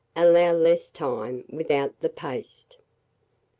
[0.15, 2.77] Allow less time without the paste.